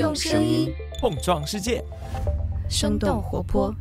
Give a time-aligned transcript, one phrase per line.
[0.00, 1.84] 用声音碰撞世界，
[2.70, 3.76] 生动活泼。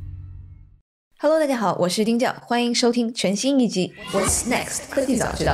[1.17, 5.53] Hello，大家好，我是丁教，欢迎收听全新一集《What's Next 科技早知道》。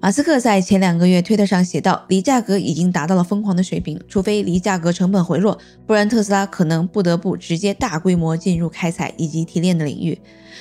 [0.00, 10.18] 马斯克在前两个月推特上写道：“锂价格已经达到了疯狂的水平，除非锂价格成本回落，不然特斯拉可能不得不直接大规模进入开采以及提炼的领域。”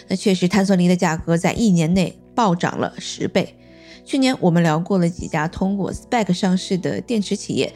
[0.10, 3.56] 那确实，碳酸锂的价格在一年内暴涨了十倍。
[4.10, 7.72] 去年我们聊过了几家通过 SPAC 上市的电池企业，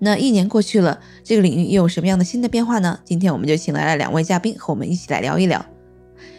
[0.00, 3.00] 那一年过去了，这个领域又有什么样的新的变化呢？
[3.06, 5.64] 今天我们就请来了两位嘉宾和我们一起来聊一聊。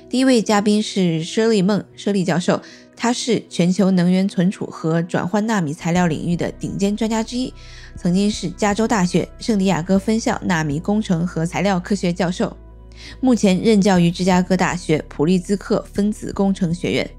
[0.07, 2.61] 第一位嘉宾是舍利孟舍利教授。
[2.95, 7.51] 他是全球能源存储和转换纳米材料领域的顶尖专家之一，
[7.95, 12.55] 曾经是加州大学圣地亚哥分校纳米工程和材料科学教授，
[13.19, 17.09] 目前任教于芝加哥大学普利兹克分子工程学院。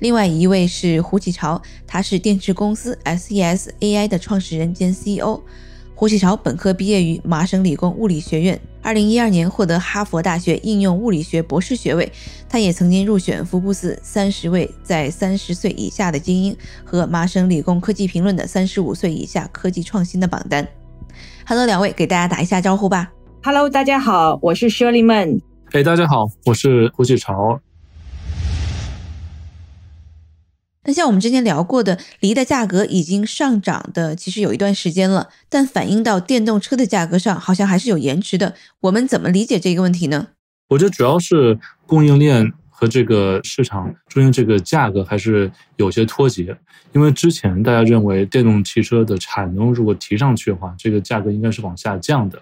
[0.00, 5.40] 另外一位是胡启朝，他是电池公司 SES AI 的创始人兼 CEO。
[5.94, 12.10] 胡启朝本科毕业于麻省理工物理学院，二零一二年获得哈佛大学应用物理学博士学位。
[12.48, 20.66] 他也曾经入选福布斯三十位在三十岁以下的精英和麻省理工科技评论的三十五岁以下科技创新的榜单。
[21.46, 23.12] Hello，两位给大家打一下招呼吧。
[23.42, 25.42] Hello，大家好，我是 Shirley Man。
[25.72, 27.60] 哎，大家好，我是胡启超。
[30.84, 38.54] 那像我们之前聊过的，锂的价格已经上涨的，其实有一段时间了，但反映到电动车的价格上，好像还是有延迟的。
[38.80, 40.28] 我们怎么理解这个问题呢？
[40.68, 46.56] 我觉得主要是供应链和这个市场中间这个价格还是有些脱节，
[46.92, 52.40] 因为之前大家认为电动汽车的产能如果提上去的话，这个价格应该是往下降的。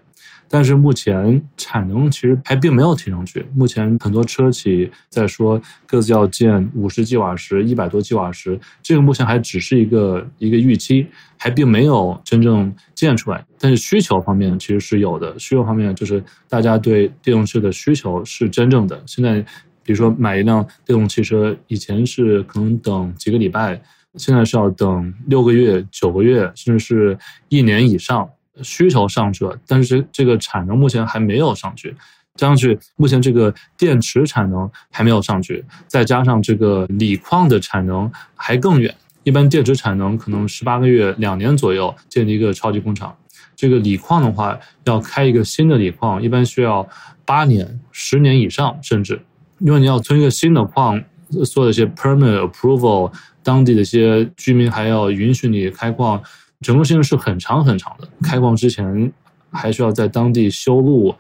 [0.49, 3.45] 但是目前产能其实还并没有提上去。
[3.55, 13.45] 目前很多车企在说各自要建五十 g 瓦时、一百多 g 瓦时，这个目前还只是一个一个预期，还并没有真正建出来。
[13.59, 19.03] 但是需求方面其实是有的，需求方面就是大家对电动车的需求是真正的。
[19.07, 19.41] 现在
[19.83, 23.81] 比如说买一辆电动汽车，以前是可能等几个礼拜，
[24.15, 27.19] 现在是要等六个月、九个月，甚至是
[27.49, 28.29] 一年以上。
[28.63, 31.95] 需求上去了，但是这个产能目前还没有上去，
[32.35, 38.95] 加上去目前这个电池产能还没有上去，再加上这个锂矿的产能还更远。
[39.25, 43.15] 一般电池产能可能十八个月、两年左右建立一个超级工厂，
[43.55, 46.89] 这个锂矿的话要开一个新的锂矿，一般需要
[47.27, 49.21] 八年、十年以上，甚至
[49.59, 51.03] 因为你要存一个新的矿，
[51.45, 56.23] 所有的一些 permit approval，当地的一些居民还要允许你开矿。
[56.61, 59.13] 整个事情是很长很长的，开矿之前
[59.51, 61.15] 还需要在当地修路、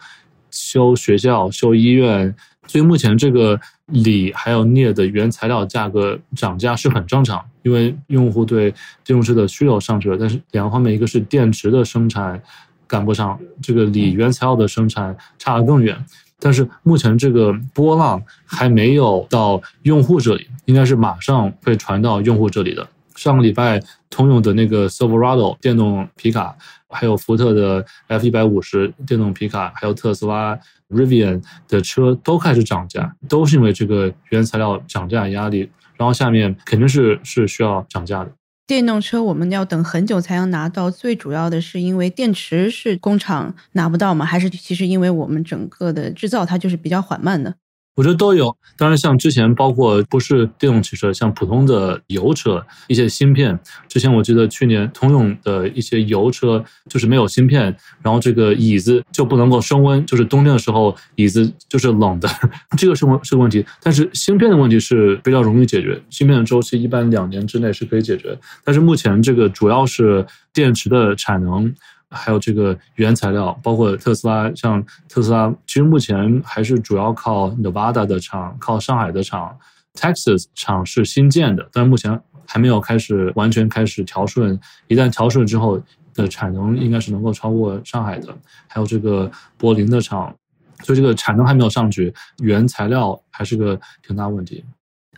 [0.50, 2.34] 修学校、修医院，
[2.66, 8.70] 所以目前这个锂还有镍的原材料价格涨价是很正常，因为用户对
[9.04, 10.16] 电动车的需求上去了。
[10.18, 12.42] 但是两个方面，一个是电池的生产
[12.86, 15.96] 赶不上，这个锂原材料的生产差得更远。
[16.40, 22.86] 但是目前这个波浪还没有到用户这里，应该是马上会传到用户这里的。
[23.18, 26.56] 上个礼拜，通用的那个 Silverado 电动皮卡，
[26.88, 30.56] 还有福特的 F 一百五十电动皮卡，还有特斯拉
[30.88, 35.68] Rivian 的车都开始涨价，都是因为这个原材料涨价压力。
[35.96, 38.30] 然后下面肯定是是需要涨价的。
[38.68, 44.24] 电动车我们要等很久才能拿到，最主要的是因为电池是工厂拿不到吗？
[44.24, 47.56] 还是其实因为我们整个的制造它就是比较缓慢的？
[47.98, 62.28] 我觉得都有，当然像之前包括不是电动汽车，像普通的油车一些芯片，之前我记得去年通用的一些油车就是没有芯片，然后这个椅子就不能够升温，就是冬天的时候椅子就是冷的，
[62.78, 63.66] 这个是问是个问题。
[63.82, 68.38] 但是芯片的问题是比较容易解决，芯片的周期一般两年之内是可以解决。
[68.62, 71.74] 但是目前这个主要是电池的产能。
[72.10, 79.56] 还有这个原材料，包括特斯拉，像特斯拉，其实目前还是主要靠 Nevada 的厂，靠上海的厂
[79.94, 84.58] ，Texas 厂是新建的，但是目前还没有开始完全开始调顺。
[84.86, 85.80] 一旦调顺之后
[86.14, 88.34] 的产能应该是能够超过上海的，
[88.66, 90.34] 还有这个柏林的厂，
[90.82, 94.64] 所以这个产能还没有上去，原材料还是个挺大问题。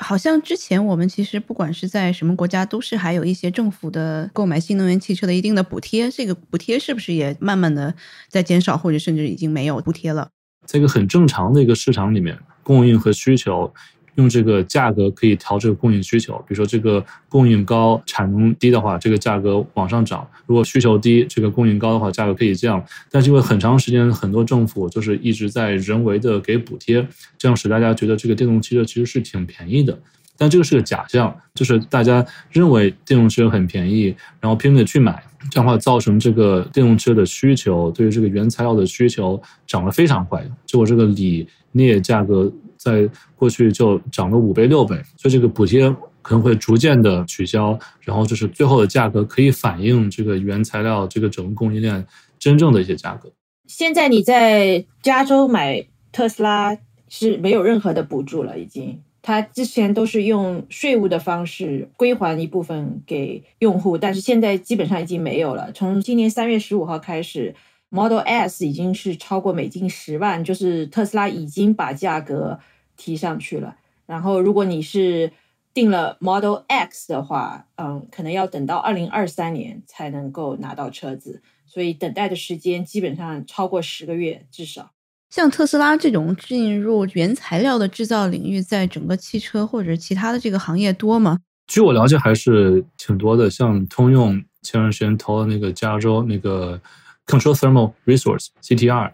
[0.02, 6.10] 好像之前我们其实不管是在什么国家，都是还有一些政府的购买新能源汽车的一定的补贴。
[6.10, 7.94] 这个补贴是不是也慢慢的
[8.28, 10.30] 在减少，或者甚至已经没有补贴了？
[10.66, 13.72] 这个很正常的一个市场里面，供应和需求
[14.20, 16.34] 用这个价格可以调这个供应需求。
[16.46, 22.84] 比如说这个供应高、产能低的话，这个价格往上涨；如果需求低、这个供应高的话，价格可以降。
[23.10, 27.06] 但是因为很长时间，很多政府就是一直在人为的给补贴，
[27.38, 29.98] 这样使大家觉得这个电动汽车其实是挺便宜的。
[30.36, 42.50] 但这个是个假象，就是大家认为电动车很便宜，然后拼命的去买，这样的话造成这个电动车的需求对于这个原材料的需求涨得非常快，结果这个锂镍价格
[42.82, 43.06] 在
[43.36, 52.06] 过去就涨了五倍六倍，所以这个补贴可能会逐渐的取消，然后就是最后的价格可以反映这个原材料这个整个供应链
[52.38, 53.30] 真正的一些价格。
[53.66, 56.74] 现在你在加州买特斯拉
[57.10, 58.98] 是没有任何的补助了，已经。
[59.22, 65.70] 它之前都是用税务的方式归还一部分给用户，但是现在基本上已经没有了。
[65.72, 67.54] 从今年三月十五号开始
[67.90, 72.58] ，Model S 已经是超过美金十万，就是特斯拉已经把价格
[73.00, 73.74] 提上去了。
[74.04, 75.32] 然后，如果你是
[75.72, 84.90] 订了 Model X 的话，嗯，可能要等到二零二三年才能够拿到车子，所以等待的时间基本上超过十个月至少。
[85.30, 91.38] 像特斯拉这种进入原材料的制造领域，在整个汽车或者其他的这个行业多吗？
[91.68, 93.48] 据我了解，还是挺多的。
[93.48, 96.78] 像通用前段时间投了那个加州那个
[97.26, 99.12] Control Thermal Resource CTR。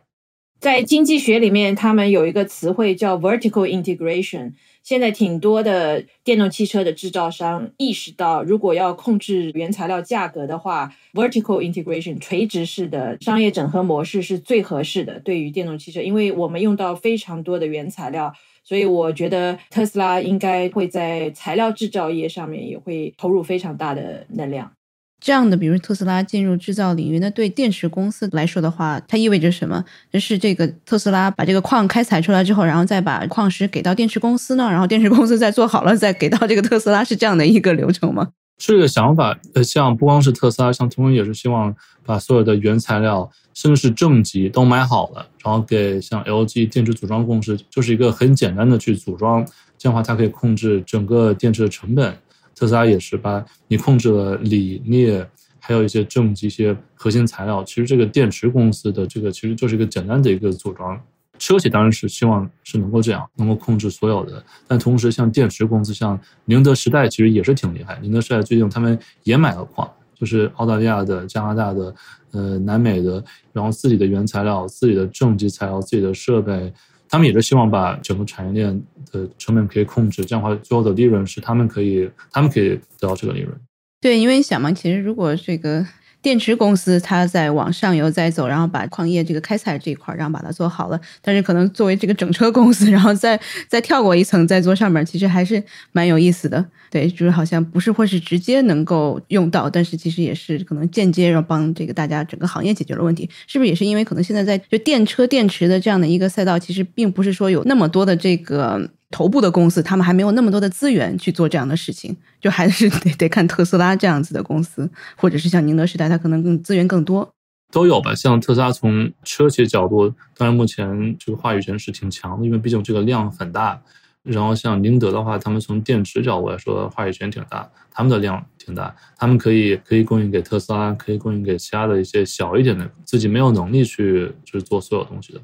[0.58, 4.52] 在经济学里面，他们有一个词汇叫 vertical integration。
[4.82, 15.18] 现在挺多的电动汽车的制造商意识到，如果要控制原材料价格的话，vertical integration 垂直式的商业整合模式是最合适的。
[15.18, 18.32] 对于电动汽车，因为我们用到非常多的原材料，
[18.62, 24.75] 所以我觉得特斯拉应该会在材料制造业上面也会投入非常大的能量。
[25.18, 29.82] 这样的，比如特斯拉进入制造领域，那对电池公司来说的话，它意味着什么？
[30.12, 38.28] 就是这个特斯拉把这个矿开采出来之后，然后再把矿石给到电池公司呢，然后电池公司再做好了，再给到这个特斯拉，是这样的一个流程吗？
[38.58, 41.74] 这个想法，呃，像不光是特斯拉，像通用也是希望
[42.04, 49.44] 把所有的原材料，甚至是正极都买好了，然后给像 LG 电池组装公司，就是一个很简单的去组装，
[49.76, 52.16] 这样的话它可以控制整个电池的成本。
[52.56, 55.28] 特斯拉也是把你控制了锂镍，
[55.60, 57.62] 还有一些正极一些核心材料。
[57.62, 60.98] 其实这个电池公司的这个其实就是一个简单的一个组装。
[61.38, 64.42] 车企当然是希望是能够这样，能够控制所有的。
[64.66, 67.98] 但同时，像电池公司，像宁德时代其实也是挺厉害。
[68.00, 71.94] 宁德时代最近他们也买了矿，就是澳大利亚的、加拿大的、
[72.30, 76.72] 呃南美的，然后自己的原材料、自己的正极材料、自己的设备。
[77.08, 83.54] 他们也是希望把整个产业链的成本可以控制，这样的话，最后的利润是他们可以，他们可以得到这个利润。
[84.00, 85.86] 对，因为想嘛，其实如果这个。
[86.26, 91.00] 电池公司它在往上游在走，然后把矿业这个开采这一块，然后把它做好了。
[91.22, 95.62] 但是可能作为这个整车公司，然后再再跳过一层再做上面，其实还是
[95.92, 96.64] 蛮有意思的。
[96.90, 103.30] 对，就是好像不是会是直接能够用到，但是其实也是可能间接然后帮这个大家整个行业解决了问题。
[103.46, 108.90] 是不是也是因为可能现在在就电车电池的这样的一个赛道，其实并不是说有那么多的这个。
[109.10, 117.32] 头部的公司，他们还没有那么多的资源去做这样的事情， 就还是得得看特斯拉这样子的公司，或者是像宁德时代，它可能更资源更多，
[117.72, 118.14] 都有吧。
[118.14, 123.80] 像特斯拉从车企角度，当然目前这个话语权是挺强的，因为毕竟这个量很大。
[124.24, 135.40] 然后像宁德的话，他们从电池角度来说，话语权挺大，他们的量挺大，他们可以可以供应给特斯拉，可以供应给其他的一些小一点的，自己没有能力去就是做所有东西的。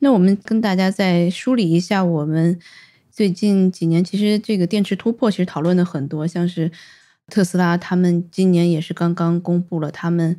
[0.00, 2.58] 那我们跟大家再梳理一下我们。
[3.14, 6.68] 最近几年，其实这个电池突破其实讨论的很多，像是
[7.28, 10.36] 特斯拉，他们今年也是刚刚公布了，他们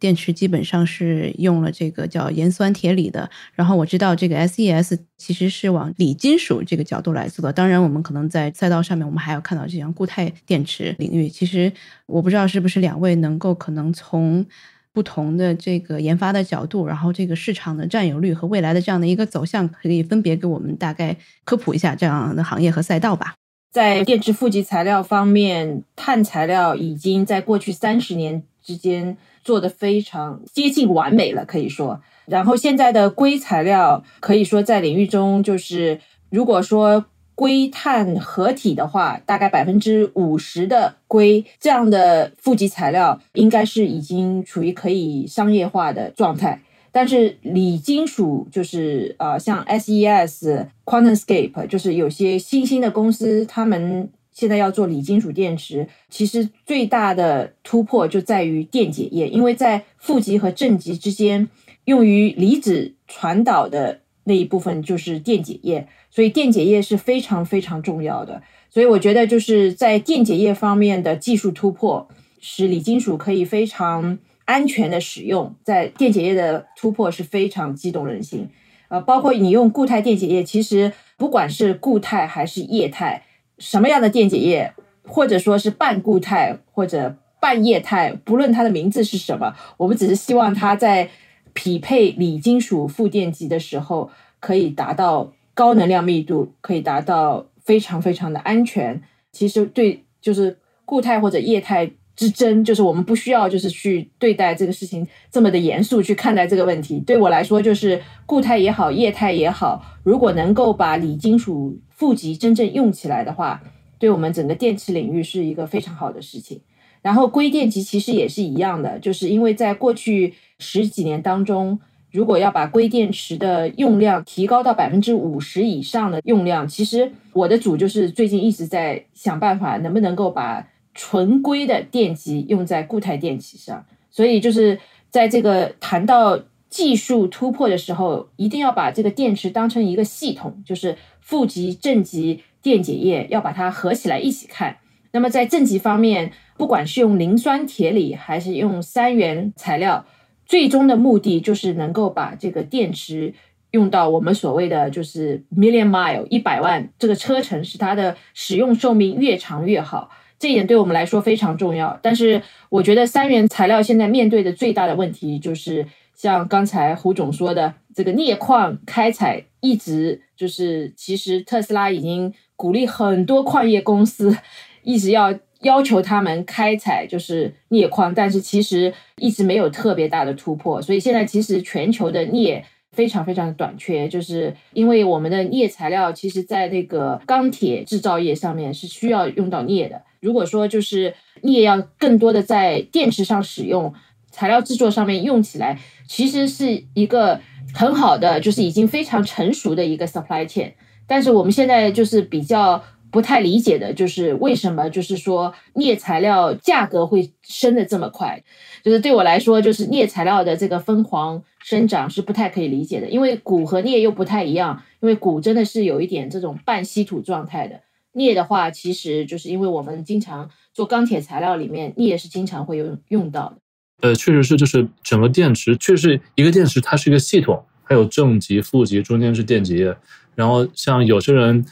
[0.00, 3.28] 电池基本上是用了这个叫盐酸铁锂的。
[3.52, 7.52] 然后我知道这个 SES 其实是往锂金属这个角度来做的。
[7.52, 11.28] 当然，我们可能在赛道上面，我们还要看到这样固态电池领域。
[11.28, 11.70] 其实
[12.06, 14.46] 我不知道是不是两位能够可能从。
[14.94, 23.34] 不同的这个研发的角度，然后这个市场的占有率和未来的这样的一个走向，可以分别给我们大概科普一下这样的行业和赛道吧。
[23.72, 32.00] 在电池负极材料方面，碳材料已经在过去三十年之间做的非常接近完美了，可以说。
[32.26, 37.04] 然后现在的硅材料，可以说在领域中就是如果说。
[37.34, 46.60] 硅碳合体的话，大概百分之五十的硅这样的负极材料，应该是已经处于可以商业化的状态。
[46.92, 55.88] 但是锂金属就是呃，像 SES、QuantumScape，就是有些新兴的公司，他们现在要做锂金属电池。
[56.08, 61.48] 其实最大的突破就在于电解液，因为在负极和正极之间，
[61.86, 65.86] 用于离子传导的那一部分就是电解液。
[66.10, 68.40] 所以电解液是非常非常重要的，
[68.70, 72.08] 所以我觉得就是在电解液方面的技术突破，
[72.40, 78.48] 使锂金属可以非常安全的使用，在电解液的突破是非常激动人心。
[78.88, 83.24] 呃，包括你用固态电解液，其实不管是固态还是液态，
[83.58, 91.08] 什么样的电解液，或者说是半固态或者半液态，不论它的名字是什么，我们只是希望它在
[91.54, 99.02] 匹配锂金属负电极的时候，可以达到高能量密度，可以达到非常非常的安全。
[99.32, 101.90] 其实对，就是固态或者液态。
[102.16, 107.00] 之争就是我们不需要，就是去对待这个事情这么的严肃去看待这个问题。
[107.00, 113.60] 对我来说，就是固态也好，液态也好，如果能够把锂金属负极真正用起来的话，
[113.98, 116.60] 对我们整个电池领域是一个非常好的事情。
[117.04, 121.78] 然后硅电极其实也是一样的，就是因为在过去十几年当中，
[122.10, 130.66] 如果要把硅电池的用量提高到百分之五十以上的用量，其实我的主就是最近一直在想办法，能不能够把。
[130.96, 134.78] 纯硅的电极用在固态电极上，所以就是
[135.10, 144.76] 在这个谈到技术突破的时候，一定要把这个电池当成一个系统，就是负极、正极、电解液要把它合起来一起看。
[145.10, 150.04] 那么在正极方面，不管是用磷酸铁锂还是用三元材料，
[150.46, 153.34] 最终的目的就是能够把这个电池
[153.72, 160.10] 用到我们所谓的就是 million mile 一百万这个车程，使它的使用寿命越长越好。
[160.38, 174.36] 这一点对我们来说非常重要，但是我觉得三元材料现在面对的最大的问题就是，像刚才胡总说的，这个镍矿开采一直就是，其实特斯拉已经鼓励很多矿业公司
[174.82, 175.32] 一直要
[175.64, 190.00] 要求他们开采就是镍矿，但是其实一直没有特别大的突破，所以现在其实全球的镍非常非常的短缺，就是因为我们的镍材料其实在那个钢铁制造业上面是需要用到镍的。
[190.20, 193.92] 如果说就是镍要更多的在电池上使用，
[194.30, 197.40] 材料制作上面用起来，其实是一个
[197.74, 200.72] 很好的，就是已经非常成熟的一个 supply chain。
[201.06, 202.82] 但是我们现在就是比较
[203.14, 208.42] 不太理解的，就是为什么就是说镍材料价格会升的这么快？
[208.82, 217.82] 就是对我来说，就是镍材料的这个疯狂生长是不太可以理解的，因为钴和镍又不太一样，因为钴真的是有一点这种半稀土状态的。
[218.14, 224.08] 镍的话，其实就是因为我们经常做钢铁材料里面，镍是经常会有用到的。
[224.08, 229.96] 呃，确实是，就是整个电池，确实一个电池它是一个系统，还有正极、负极，中间是电解液。
[230.34, 231.64] 然后像有些人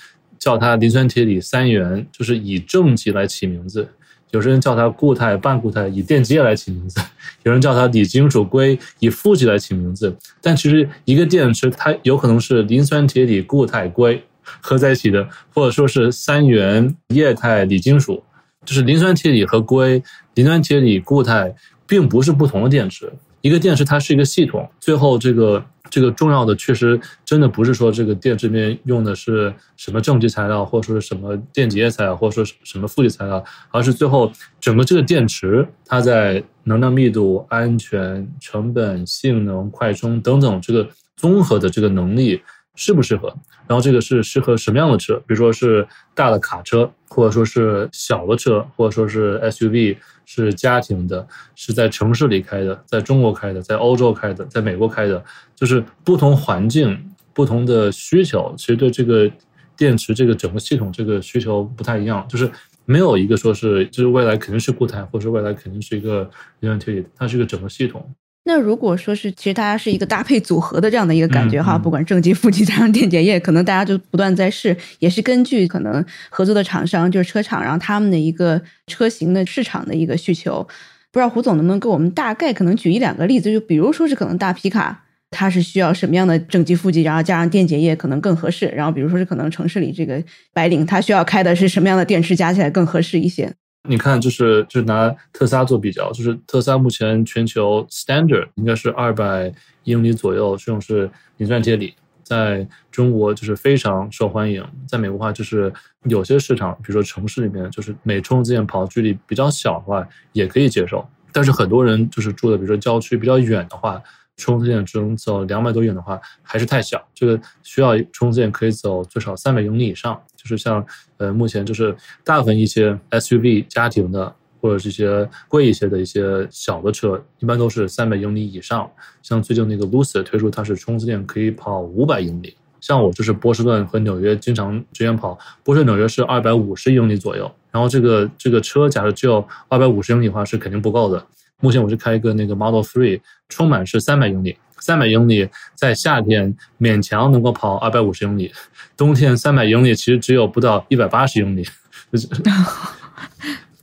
[0.42, 3.84] 叫它磷酸铁锂三元，就是以正极来起名字；
[4.32, 7.00] 有些人叫它固态、半固态，以电解液来起名字；
[7.44, 10.16] 有人叫它锂金属硅，以负极来起名字。
[10.40, 14.24] 但其实一个电池它有可能是磷酸铁锂固态硅。
[14.60, 18.24] 合在一起的，或者说是三元液态锂金属，
[18.66, 20.02] 就是磷酸铁锂和硅。
[20.34, 21.54] 磷酸铁锂固态
[21.86, 24.68] 并不是不同的电池，一个电池它是一个系统。
[24.80, 42.40] 最后这个这个重要的，确实真的不是说这个电池里面用的是什么正极材料，或者说是什么电解液材料，或者说什么负极材料，而是最后整个这个电池它在能量密度、安全、成本、性能、快充等等这个综合的这个能力
[42.74, 43.28] 适不适合。
[43.68, 45.16] 然后这个是适合什么样的车？
[45.26, 55.22] 比如说是大的卡车，或者说是小的车，或者说是 SUV，是家庭的，是在城市里开的，在中国开的，在欧洲开的，在美国开的，
[55.54, 59.30] 就是不同环境、不同的需求，其实对这个
[59.76, 62.50] 电池这个整个系统这个需求不太一样，就是
[62.84, 68.04] 没有一个说是就是未来肯定是固态，或者是未来肯定是一个磷酸铁锂，它是一个整个系统。
[68.44, 80.66] 那如果说是，其实大家是一个搭配组合的这样的一个感觉哈，不管正极、负极加上电解液，可能大家就不断在试，也是根据可能合作的厂商就是车厂，然后他们的一个车型的市场的一个需求。
[81.12, 88.66] 不知道胡总能不能给我们大概可能举一两个例子，就比如说是可能大皮卡，它是需要什么样的正极、负极，然后加上电解液可能更合适。
[88.74, 90.20] 然后比如说是可能城市里这个
[90.52, 93.52] 白领，他需要开的是什么样的电池，加起来更合适一些。
[93.88, 99.52] 你看，就是就是拿特斯拉做比较，就是特斯拉目前全球 standard 应该是二百
[99.84, 104.64] 英里左右，这种是磷酸铁锂，在中国就是非常受欢迎。
[104.86, 105.72] 在美国话，就是
[106.04, 111.04] 有些市场，比如说城市里面，就是每充一次电跑距离比较小的话，也可以接受。
[111.32, 114.00] 但是很多人就是住的，比如说郊区比较远的话，
[114.36, 117.02] 充电只能走两百多远的话，还是太小。
[117.14, 120.20] 这个需要充电可以走最少三百英里以上。
[120.36, 120.84] 就是像
[121.18, 128.90] 呃，目前就是大部分一些 SUV 家庭的，或者这些贵一些的一些小的车，一般都是三百英里以上。
[129.22, 132.56] 像最近那个 Lucid 推出，它是充电可以跑五百英里。
[132.80, 137.48] 像我就是波士顿和纽约经常之间跑，波士顿纽约是二百五十英里左右。
[137.70, 141.24] 然后这个这个车假设只有二百五十英里的话，是肯定不够的。
[141.62, 144.58] 目前我是开一个那个 Model Three，充满是三百英里。
[144.80, 148.52] 三百英里在夏天勉强能够跑二百五十英里，
[148.96, 151.64] 冬天三百英里其实只有不到一百八十英里，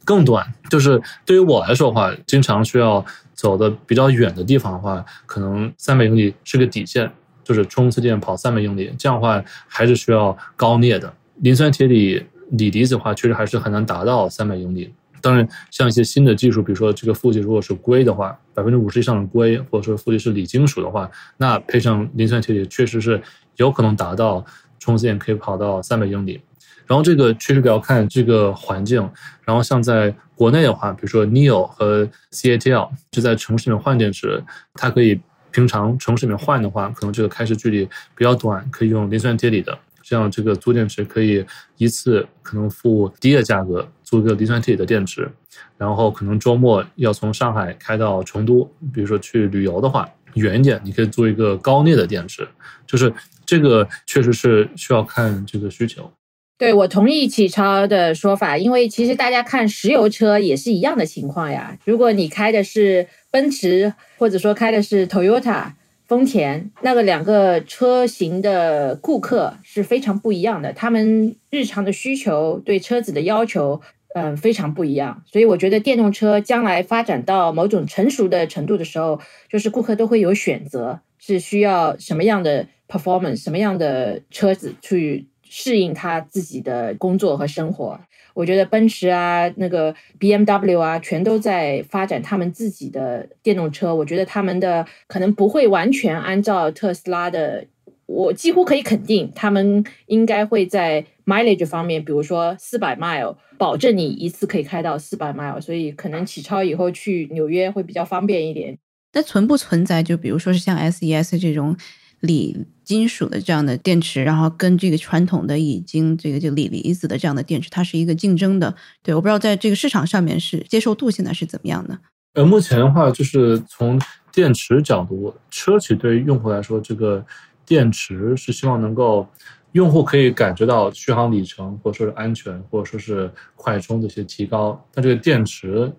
[0.03, 0.45] 更短。
[0.69, 7.09] 就是对于我来说的话，经常需要走的比较远的地方的话，可能三百英里是个底线，
[7.45, 14.93] 就是冲刺电跑三百英里，这样的话还是需要高镍的磷酸铁锂锂离子的话，确实还是很难达到三百英里。
[15.21, 23.21] 当然，像一些新的技术，比如说这个负极如果是硅的话，百分之五十以上的硅，或者说负极是锂金属的话，那配上磷酸铁锂，确实是
[23.55, 24.45] 有可能达到
[24.79, 26.41] 冲刺线可以跑到三百英里。
[26.85, 29.07] 然后这个确实得要看这个环境。
[29.45, 35.21] 然后像在国内的话，比如说 Neo 和 CATL 就在城市里面换电池，它可以
[35.51, 39.77] 平常城市里面换的话，可能这个开始距离比较短，可以用磷酸铁锂的。
[40.01, 41.45] 这样，这个租电池可以
[41.77, 45.30] 一次可能付低的价格租一个磷酸铁锂的电池，
[45.78, 52.48] 然后可能周末要从上海开到成都，比如说去旅游的话，远一点你可以租一个高镍的电池。
[52.88, 53.13] 就是
[53.46, 56.12] 这个确实是需要看这个需求。
[56.58, 61.78] 对我同意启超的说法，因为其实大家看石油车也是一样的情况呀。
[61.86, 65.74] 如果你开的是奔驰，或者说开的是 Toyota。
[66.10, 73.80] 丰田那个两个车型的顾客是非常不一样的，他们日常的需求对车子的要求，
[74.16, 75.24] 嗯，非常不一样。
[75.25, 88.00] 所以我觉得电动车将来发展到某种成熟的程度的时候，就是顾客都会有选择，是需要什么样的 performance，什么样的车子去适应他自己的工作和生活。
[88.36, 93.94] 我觉得奔驰啊，那个 B M W 啊，全都在发展他们自己的电动车。
[93.94, 97.66] 我觉得他们的可能不会完全按照特斯拉的，
[98.10, 105.62] 我几乎可以肯定，他们应该会在 mileage 方面，比如说四百 mile，保证你一次可以开到四百 mile。
[105.62, 108.78] 所以可能启超以后去纽约会比较方便一点。
[109.13, 111.78] 那存不存在就比如说是像 S E S 这种？
[112.22, 118.75] 锂金属的这样的电池，然后跟这个传统的已经这个就锂离子的这样的电池，它是一个竞争的。
[119.01, 121.98] 对，我不知道在这个市场上面是接受度现在是怎么样的。
[122.34, 123.98] 呃，目前的话，就是从
[124.34, 127.26] 电池角度，车企对于用户来说，这个
[127.69, 129.25] 电池是希望能够
[129.71, 134.86] 用户可以感觉到续航里程，或者说是安全，或者说是快充这些提高。
[134.91, 135.89] 但这个电池，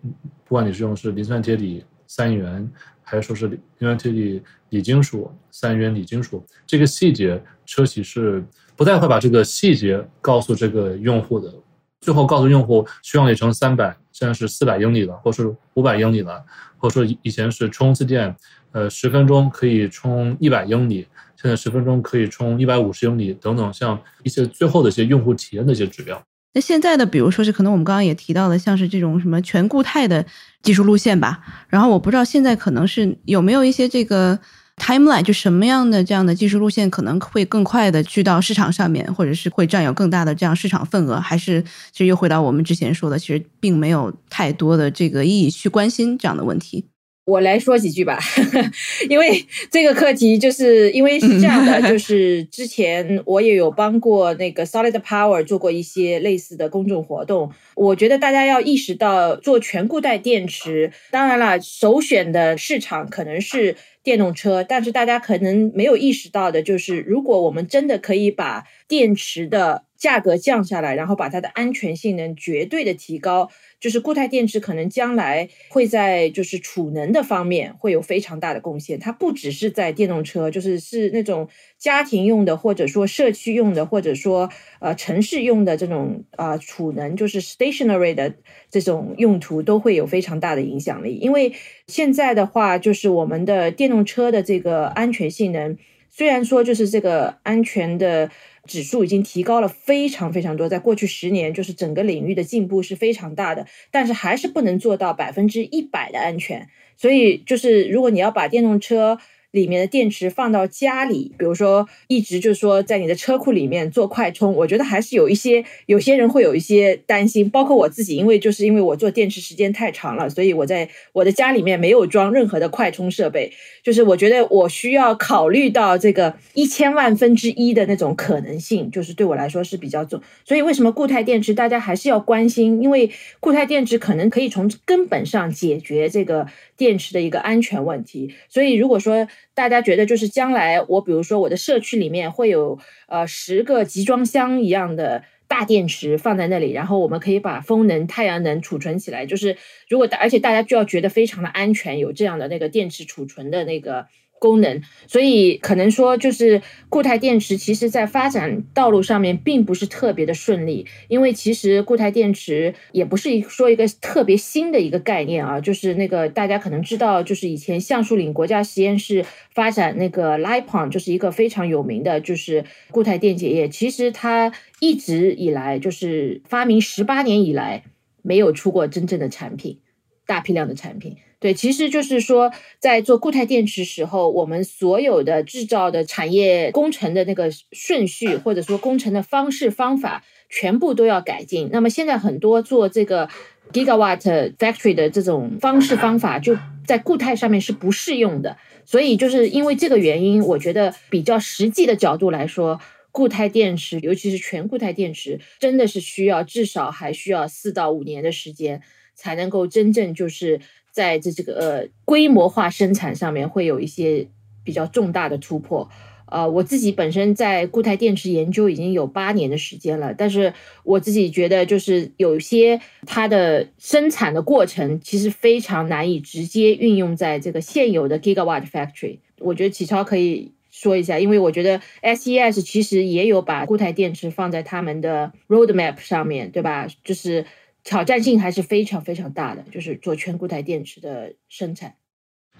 [0.45, 2.71] 不管你是用是磷酸铁锂三元。
[3.03, 8.45] 还是说是磷酸铁锂锂金属三元锂金属，这个细节车企是
[8.77, 11.53] 不太会把这个细节告诉这个用户的。
[12.01, 16.41] 最后告诉用户续航里程三百，现在是四百英里了，或是五百英里了，
[16.79, 18.33] 或者说以前是充一次电，
[18.71, 21.09] 呃，十分钟可以充一百英里，
[21.41, 26.21] 现在十分钟可以充一百五十英里等等，像一些最后的一些用户体验的一些指标。
[26.53, 30.27] 那现在的，比如说是可能我们刚刚也提到的，像是这种什么全固态的
[30.63, 31.41] 技术路线吧。
[31.69, 34.39] 然后我不知道现在可能是有没有一些这个
[34.77, 46.85] timeline，就什么样的这样的技术路线可能会更快的去到市场上面，或者是会占有更大的这样市场份额，还是其实又回到我们之前说的，其实并没有太多的这个意义去关心这样的问题。
[47.31, 48.19] 我来说几句吧，
[49.09, 57.53] 因为这个课题就是因为是这样的， 就是之前我也有帮过那个 Solid Power 做过一些类似的公众活动。
[57.77, 73.51] 我觉得大家要意识到，做全固态电池，当然了，首选的市场可能是电动车，但是大家可能没有意识到的就是，如果我们真的可以把电池的价格降下来，然后把它的安全性能绝对的提高。
[73.79, 78.99] 就是固态电池可能将来会在就是储能的方面会有非常大的贡献。
[78.99, 88.35] 它不只是在电动车，就是是那种家庭用的，或者说社区用的，或者说呃城市用的这种啊储能，就是 stationary 的
[88.71, 91.15] 这种用途都会有非常大的影响力。
[91.15, 91.55] 因为
[91.87, 95.79] 现在的话，就是我们的电动车的这个安全性能，
[96.11, 98.31] 虽然说就是这个安全的。
[98.67, 106.69] 指数已经提高了非常非常多，在过去十年，就是整个领域的进步是非常大的，但是还是不能做到百分之一百的安全。
[106.97, 109.19] 所以，就是如果你要把电动车，
[109.51, 130.21] 里面的电池放到家里，比如说一直就是说在你的车库里面做快充，我觉得还是有一些有些人会有一些担心，包括我自己，因为就是因为我做电池时间太长了，所以我在我的家里面没有装任何的快充设备，就是我觉得我需要考虑到这个一千万分之一的那种可能性，就是对我来说是比较重。
[130.45, 132.81] 所以为什么固态电池大家还是要关心？
[132.83, 133.11] 因为
[133.41, 136.47] 固态电池可能可以从根本上解决这个
[136.81, 138.35] 电池的一个安全问题。
[138.49, 149.27] 所以如果说大家觉得就是将来我比如说我的社区里面会有呃十个集装箱一样的大电池放在那里，然后我们可以把风能、太阳能储存起来。
[149.27, 149.57] 就是
[149.89, 154.07] 如果大而且大家就要觉得非常的安全，有这样的那个电池储存的那个
[154.41, 169.25] 功能，所以可能说就是固态电池，其实在发展道路上面并不是特别的顺利，因为其实固态电池也不是说一个特别新的一个概念啊，就是那个大家可能知道，就是以前橡树岭国家实验室
[169.55, 174.51] 发展那个 LiPon，就是一个非常有名的，就是固态电解液，其实它
[174.81, 177.85] 一直以来就是发明十八年以来
[178.23, 179.81] 没有出过真正的产品，
[180.27, 181.19] 大批量的产品。
[181.41, 191.71] 对，其实就是说，在做固态电池时候，我们所有的制造的产业工程的那个顺序，或者说工程的方式方法，全部都要改进。
[191.73, 193.27] 那么现在很多做这个
[193.73, 196.55] gigawatt factory 的这种方式方法，就
[196.87, 198.59] 在固态上面是不适用的。
[198.85, 202.79] 所以就是因为这个原因，我觉得比较实际的角度来说，
[203.13, 208.83] 固态电池，尤其是全固态电池，真的是需要至少还需要四到五年的时间，
[209.15, 210.61] 才能够真正就是。
[210.93, 214.27] 在这这个呃规模化生产上面会有一些
[214.65, 215.89] 比较重大的突破，
[216.27, 220.53] 呃，我自己本身在固态电池研究已经有八年的时间了，但是
[220.85, 229.19] 我自己觉得就是有些它的生产的过程其实非常难以直接运用在这个现有的 gigawatt factory。
[229.39, 236.87] 我觉得启超可以说一下，因为我觉得 SES 其实也有把固态电池放在他们的 roadmap 上面对吧？
[237.03, 237.47] 就是。
[237.83, 241.95] 挑战性还是非常非常大的，就是做全固态电池的生产。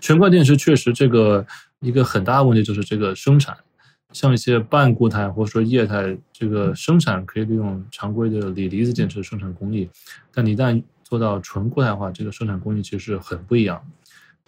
[0.01, 1.47] 全固态电池确实这个
[1.81, 3.57] 一个很大的问题就是这个生产，
[4.13, 9.89] 像一些半固态或者说液态这个生产可以利用常规的锂离子电池生产工艺，
[10.33, 13.81] 但你一旦做到纯固态化，这个生产工艺其实很不一样。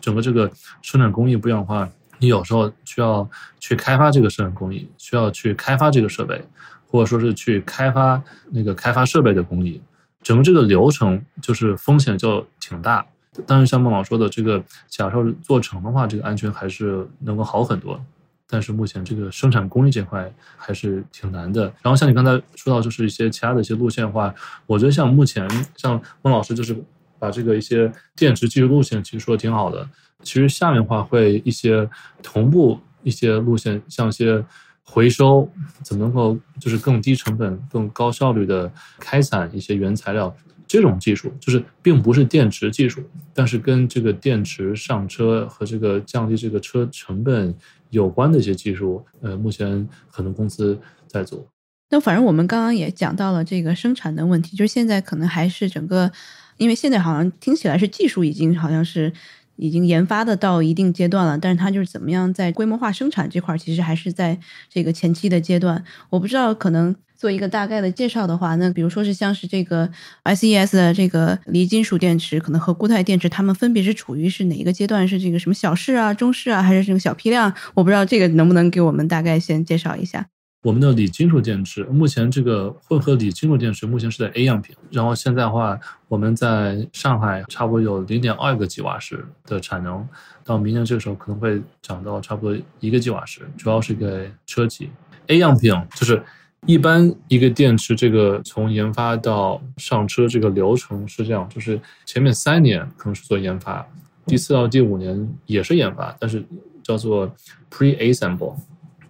[0.01, 3.29] 整个这个生产工艺不一样的话，你有时候需要
[3.61, 6.43] 去开发这个生产工艺，需要去开发这个设备，
[6.87, 9.81] 或者说是去开发那个开发设备的工艺。
[10.23, 13.05] 整个这个流程就是风险就挺大，
[13.47, 18.01] 但是像孟老说的，这个假设做成的话，这个安全还是能够好很多。
[18.47, 21.65] 但是目前这个生产工艺这块还是挺难的。
[21.83, 24.33] 然后像你刚才说到，就是一些其他的一些路线的话，
[24.67, 26.77] 我觉得像目前像孟老师就是
[27.19, 29.89] 把这个一些电池技术路线其实说的挺好的。
[30.23, 31.89] 其实下面的话会一些
[32.23, 34.45] 同步一些路线，像一些。
[34.85, 35.49] 回收
[35.83, 40.35] 怎么能够就是更低成本、更高效率的开采一些原材料？
[40.67, 43.03] 这种技术就是并不是电池技术，
[43.35, 47.55] 但是跟这个电池上车和这个降低这个车成本
[47.91, 51.47] 有关的一些技术，呃，目前很多公司在做。
[51.91, 56.11] 那反正我们刚刚也讲到了这个生产的问题，就是现在可能还是整个，
[56.57, 59.13] 因为现在好像听起来是技术已经好像是。
[59.57, 64.39] 已经研发的到一定阶段了，但是它就是怎么样在规模化生产这块，其实还是在
[64.69, 65.83] 这个前期的阶段。
[66.11, 69.89] 我不知道，可能做一个大概的介绍的话，那比如说是像是这个
[70.25, 75.07] SES 的这个锂金属电池，可能和固态电池，它们分别是处于是哪一个阶段？
[75.07, 77.53] 是这个什么小试啊、中试啊，还是这个小批量？
[77.75, 80.27] 我不知道这个能不能给我们大概先介绍一下。
[80.63, 90.07] 我们的锂金属电池，目前这个混合锂金属电池目前是在 A 样品，然后现在的话，我们在上海差不多有零点二个吉瓦时的产能，
[90.45, 94.89] 到明年这个时候可能会涨到差不多一个吉瓦时，主要是给车企。
[95.27, 96.23] A 样品就是
[96.67, 103.85] 一般一个电池这个从研发到上车这个流程是这样，就是前面三年可能是做研发，
[104.27, 106.45] 第四到第五年也是研发，但是
[106.85, 107.29] 叫做
[107.69, 108.55] pre-assemble。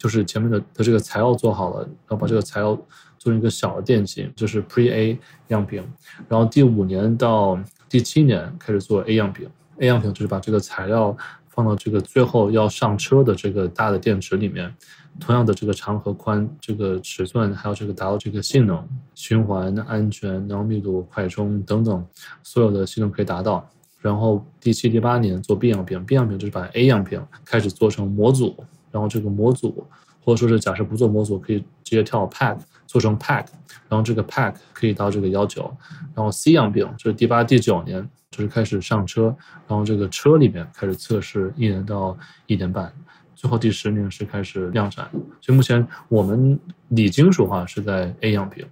[0.02, 2.74] 就是前面的的这个材料做好了，然后把这个材料
[3.18, 5.80] 做成一个小的电芯，就是 Pre A 样品。
[6.28, 7.56] 然后第五年到
[7.88, 11.16] 第七年开始做 A 样品，A 样品就是把这个材料
[11.50, 14.74] 放到这个最后要上车的这个大的电池里面，
[15.20, 18.84] 同样的这个长和宽、这个尺寸，还有这个达到这个性能、
[19.14, 22.04] 循环、安全、能密度、快充等等，
[22.42, 23.64] 所有的性能可以达到。
[24.00, 28.56] 然后第七、第八年做 B 样品，B 样品就是把 A 样品开始做成模组。
[28.92, 29.84] 然后这个模组，
[30.24, 33.46] 或者说是假设不做模组，可以直接跳 pack 做成 pack，
[33.88, 35.74] 然后这个 pack 可以到这个幺九，
[36.14, 39.34] 然后 C 样病就是第八、第九年就是开始上车，
[39.66, 42.92] 然后这个车里面开始测试一年到一年半，
[43.34, 45.10] 最后第十年是开始量产。
[45.40, 48.64] 所以目前我们锂金属化是在 A 样品。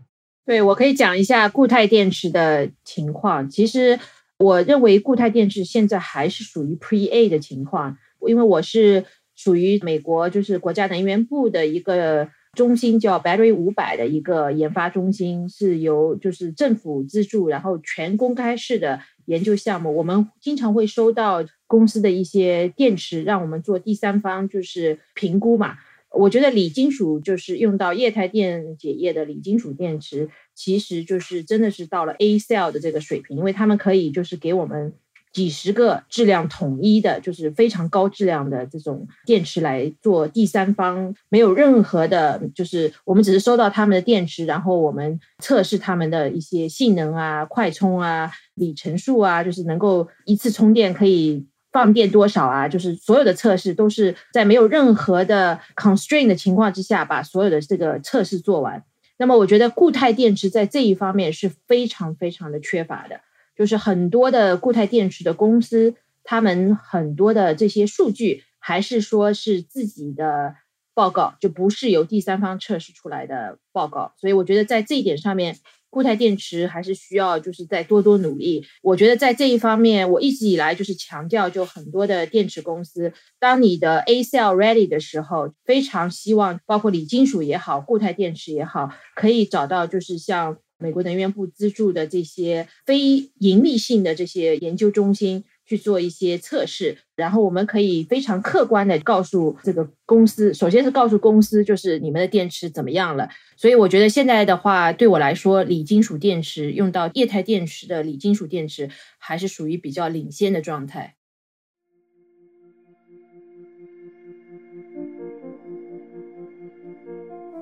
[0.44, 3.48] 对我可以讲一下固态电池的情况。
[3.48, 3.98] 其实
[4.38, 7.96] 我认为固态电池现在还是属于 Pre A 的情况，
[8.28, 9.06] 因为我是。
[9.42, 19.96] 属于美国就是国家能源部的一个中心，叫 Battery 五百的一个研发中心，是由就是政府资助，然后全公开式的研究项目。
[19.96, 25.76] 我们经常会收到公司的一些电池，让我们做第三方就是评估嘛。
[26.11, 34.92] 我觉得锂金属就是用到液态电解液的锂金属电池，其实就是真的是到了 A cell 的这个水平，因为他们可以就是给我们。
[35.32, 58.82] 几十个质量统一的，就是非常高质量的这种电池来做第三方，没有任何的，就是我们只是收到他们的电池，然后我们测试他们的一些性能啊、快充啊、里程数啊，就是能够一次充电可以放电多少啊，就是所有的测试都是在没有任何的 constraint 的情况之下，把所有的这个测试做完。
[59.16, 63.20] 那么我觉得固态电池在这一方面是非常非常的缺乏的。
[63.60, 65.94] 就是很多的固态电池的公司，
[66.24, 70.54] 他们很多的这些数据还是说是自己的
[70.94, 74.14] 报告，就不是由第三方测试出来的报告。
[74.16, 75.58] 所以我觉得在这一点上面，
[75.90, 78.64] 固态电池还是需要就是再多多努力。
[78.80, 90.56] 我觉得在这一方面，我一直以来就是强调，就很多的电池公司，当你的 A cell ready 的时候，非常希望包括锂金属也好，固态电池也好，可以找到就是像。
[90.80, 92.98] 美国能源部资助的这些非
[93.38, 103.28] 盈利性的这些研究中心去做一些测试，然后我们可以非常客观的告诉这个公司，首先是告诉公司，就是你们的电池怎么样了。
[103.56, 111.14] 所以我觉得现在的话，对我来说，锂金属电池用到液态电池的锂金属电池还是属于比较领先的状态。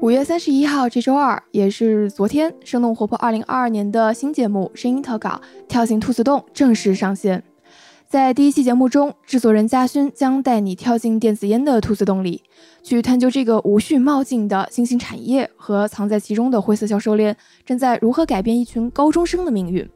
[0.00, 5.30] 五月三十一号，这周二，也是昨天，生动活泼二零二二年的新节目《声音特稿》
[5.66, 7.42] 跳进兔子洞正式上线。
[8.08, 12.44] 在第一期节目中，制作人嘉勋将带你跳进电子烟的兔子洞里，
[12.80, 19.86] 去探究这个无序冒进的新兴产业和藏在其中的灰色销售链正在如何改变一群高中生的命运。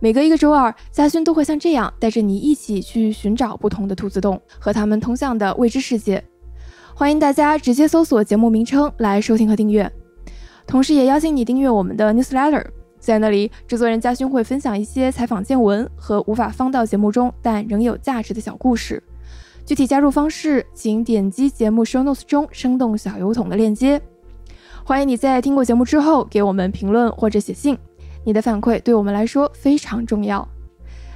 [0.00, 6.22] 每隔一个周二，嘉勋都会像这样带着你一起去寻找不同的兔子洞和他们通向的未知世界。
[7.00, 9.90] 欢迎大家直接搜索节目名称来收听和订阅，
[10.66, 12.62] 同时也邀请你订阅我们的 newsletter，
[12.98, 19.02] 在那里制作人嘉勋会分享一些采访见闻和无法放到节目中但仍有价值的小故事。
[19.64, 23.98] 具体加入方式，请点击节目 show notes 中生动小油桶的链接。
[24.84, 27.78] 欢迎你在听过节目之后给我们评论或者写信，
[28.26, 30.46] 你的反馈对我们来说非常重要。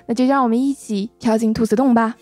[0.06, 2.16] 那就让我们一起跳进兔子洞吧。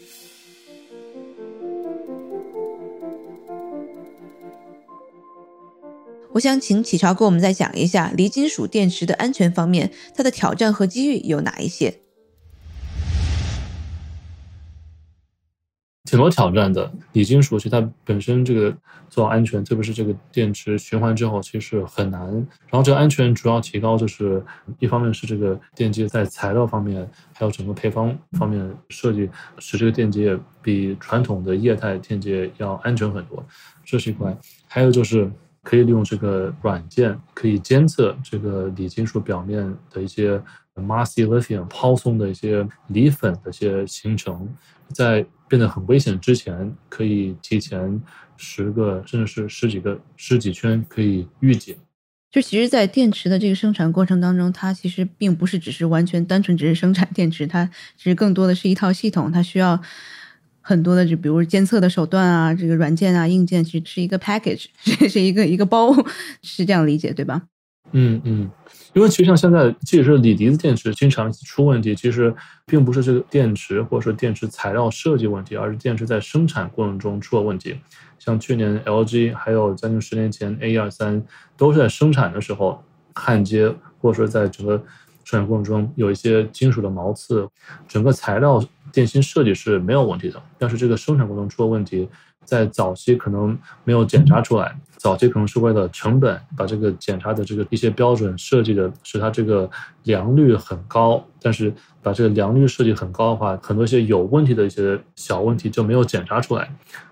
[6.34, 12.00] 我想请启超给我们再讲一下锂金属电池的安全方面，它的挑战和机遇有哪一些？
[16.04, 16.90] 挺多挑战的。
[17.12, 18.74] 锂金属其实它本身这个
[19.10, 22.22] 做安全，特别是这个电池循环之后，其实很难。
[22.70, 24.42] 然后这个安全主要提高，就是
[24.78, 33.44] 一方面是这个电机在材料方面，还有整个配方方面设计，使这个电机比传统的液态电机要安全很多，
[33.84, 34.34] 这是一块。
[34.66, 35.30] 还有就是。
[35.62, 40.36] 可以利用这个软件，可以监测这个锂金属表面的一些
[40.74, 44.48] massy lithium 抛松的一些锂粉的一些形成，
[44.88, 48.00] 在变得很危险之前，可以提前
[48.36, 51.76] 十个甚至是十几个十几圈可以预警。
[52.30, 59.80] 就其实，在电池的这个生产过程当中，它其实并不是只是完全单纯只是生产电池，它其实更多的是一套系统，它需要。
[60.62, 64.66] 很多的，就比如监测的手段啊，这个软件啊、硬件，其实是一个 package，
[64.98, 65.92] 这是一个一个包，
[66.42, 67.42] 是这样理解对吧？
[67.94, 68.50] 嗯嗯，
[68.94, 77.76] 因为其实像现在，即使是锂离子电池经常出问题，其实并不是这个电池或者说电池材料设计问题，而是电池在生产过程中出了问题。
[78.18, 81.22] 像去年 LG，还有将近十年前 A 二三，
[81.56, 82.82] 都是在生产的时候
[83.14, 84.78] 焊接，或者说在整个
[85.24, 87.46] 生产过程中有一些金属的毛刺，
[87.86, 88.64] 整个材料。
[88.92, 92.08] 电芯设计是没有问题的，但是这个生产过程出了问题，
[92.44, 94.78] 在早期可能没有检查出来。
[94.96, 99.68] 早期可能是为了成本，把这个检查的这个一些标准设计的使它这个
[100.04, 101.24] 良率很高。
[101.40, 106.62] 但是把这个良率设计很高的话，很多一些有问题的一些小问题就没有检查出来。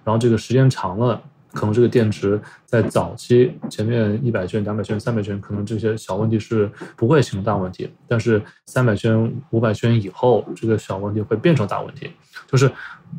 [0.04, 1.20] 然后这个时间长了。
[1.52, 7.90] 可能这个电池在早期前面一百圈、两百圈、三百圈，可能这些小问题是不会形成大问题。
[8.06, 12.10] 但是三百圈、五百圈以后，这个小问题会变成大问题。
[12.46, 12.70] 就是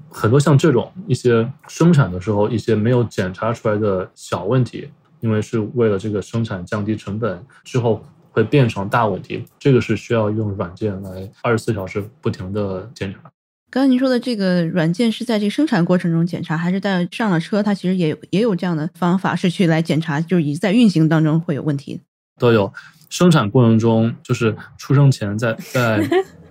[0.10, 4.90] 很多像这种一些生产的时候一些没有检查出来的小问题，
[5.20, 9.46] 因为是为了这个生产降低成本，之后会变成大问题。
[9.60, 13.32] 这个是需要用软件来二十四小时不停的检查。
[13.72, 17.64] 刚刚您说的这个软件是在这个生产过程中检查，还是在上了车？
[17.64, 22.02] 它其实也有也有这样的方法，是去来检查，就是已在运行当中会有问题。
[22.38, 22.72] 都有
[23.10, 26.06] 生产过程中，就是出生前在 在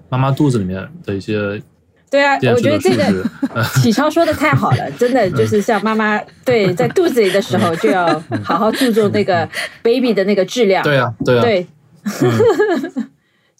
[0.08, 1.62] 妈妈肚子里面的一些。
[2.10, 3.22] 对啊，我觉得这个
[3.82, 9.46] 启超说的太好了，真的就是像妈妈对在肚子里的时候就要好好注重那个
[9.82, 10.82] baby 的那个质量。
[10.82, 11.42] 对啊，对啊。
[11.42, 11.66] 对。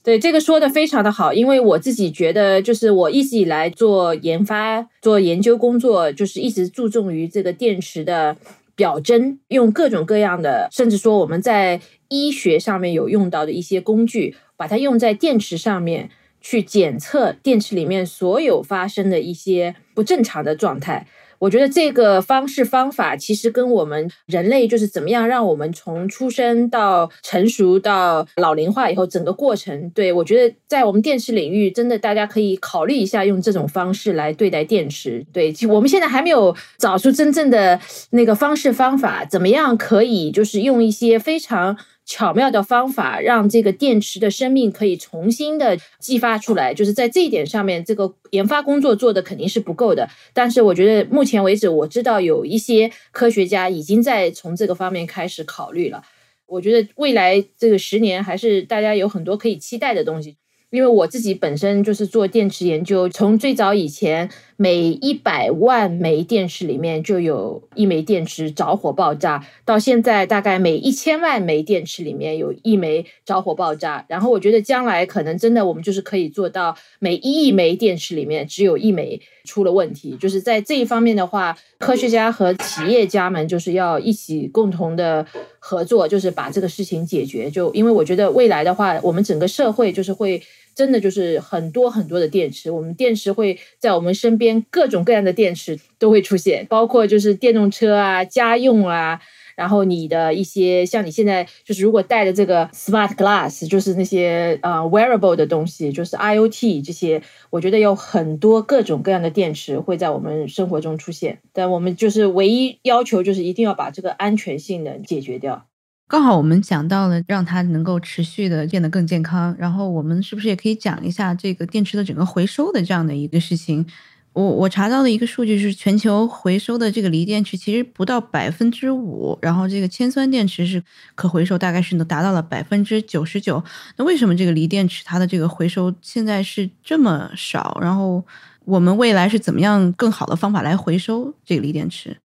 [0.02, 8.34] 对这个说的非常的好，因为我自己觉得，就是我一直以来做研发、做研究工作，就是一直注重于这个电池的
[8.74, 16.08] 表征，用各种各样的，甚至说我们在医学上面有用到的一些工具，把它用在电池上面，
[16.40, 21.06] 去检测电池里面所有发生的一些不正常的状态。
[21.40, 35.26] 我觉得这个方式方法其实跟我们人类就是怎么样让我们从出生到成熟到老龄化以后整个过程，对我觉得在我们电池领域，真的大家可以考虑一下用这种方式来对待电池。
[35.33, 41.76] 对，我们现在还没有找出真正的那个方式方法，怎么样可以就是用一些非常。
[42.11, 50.09] 巧妙的方法，让这个电池的生命可以重新的激发出来，就是在这一点上面，这个研发工作做的肯定是不够的。
[50.33, 56.03] 但是我觉得目前为止，我知道有一些科学家已经在从这个方面开始考虑了。
[56.46, 60.37] 我觉得未来这个十年还是大家有很多可以期待的东西。
[60.70, 64.31] 因为我自己本身就是做电池研究，从最早以前，
[64.62, 74.05] 每一百万枚电池里面就有一枚电池着火爆炸，到现在大概每一千万枚电池里面有一枚着火爆炸。
[74.07, 80.14] 然后我觉得将来可能真的我们就是可以做到每一亿枚电池里面只有一枚出了问题。
[80.20, 85.25] 就是在这一方面的话，科学家和企业家们就是要一起共同的
[85.59, 87.51] 合作，就是把这个事情解决。
[87.51, 90.42] 就因为我觉得未来的话，我们整个社会就是会。
[90.81, 99.21] 真的就是很多很多的电池，我们电池会在我们身边，各种各样的电池都会出现，包括就是电动车啊、家用啊，
[99.57, 115.66] 然后你的一些像你现在就是如果带的这个 smart glass，就是那些呃 wearable 的东西，就是 IOT 这些，我觉得有很多各种各样的电池会在我们生活中出现，但我们就是唯一要求就是一定要把这个安全性能解决掉。
[116.11, 123.87] 刚好我们讲到了让它能够持续的变得更健康，然后我们是不是也可以讲一下这个电池的整个回收的这样的一个事情？
[124.33, 130.83] 我我查到的一个数据是，全球回收的这个锂电池其实不到百分之五，然后这个铅酸电池是
[131.14, 133.62] 可回收，大概是能达到了百分之九十九。
[133.96, 137.79] 那为什么这个锂电池它的这个回收现在是这么少？
[137.81, 138.25] 然后
[138.64, 142.16] 我们未来是怎么样更好的方法来回收这个锂电池？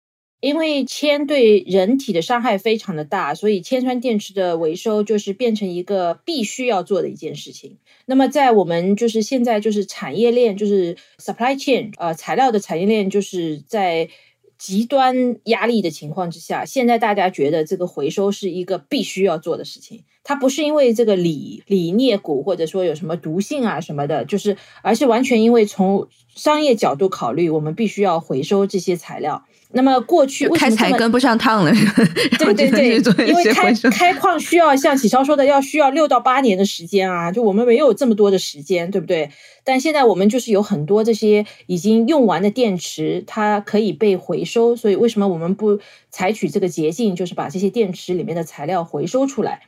[0.46, 7.80] 因为铅对人体的伤害非常的大，所以铅酸电池的回收就是变成一个必须要做的一件事情。
[8.06, 14.08] 那么在我们就是现在就是产业链就是 supply chain 呃材料的产业链就是在
[14.60, 20.04] 极端压力的情况之下，现在大家觉得这个回收是一个必须要做的事情。
[20.26, 29.46] 它不是因为这个锂锂镍钴或者说有什么毒性啊什么的，就是而是完全因为从商业角度考虑，我们必须要回收这些材料。
[29.72, 31.72] 那么过去开采跟不上趟了，
[32.40, 39.30] 对对对，因为开开矿需要像启超说的，要需要六到八年的时间啊，就我们没有这么多的时间，对不对？
[39.66, 49.62] 但现在我们就是有很多这些已经用完的电池，它可以被回收，所以为什么我们不采取这个捷径，就是把这些电池里面的材料回收出来？